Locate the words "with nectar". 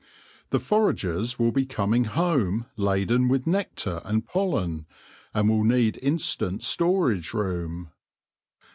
3.27-4.01